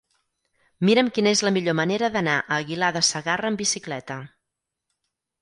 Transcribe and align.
Mira'm 0.87 1.11
quina 1.17 1.33
és 1.37 1.43
la 1.47 1.51
millor 1.57 1.75
manera 1.81 2.09
d'anar 2.15 2.39
a 2.41 2.57
Aguilar 2.65 2.91
de 2.97 3.05
Segarra 3.11 3.53
amb 3.53 3.63
bicicleta. 3.65 4.19